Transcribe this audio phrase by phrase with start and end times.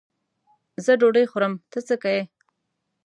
[0.85, 2.23] زه ډوډۍ خورم؛ ته څه که یې.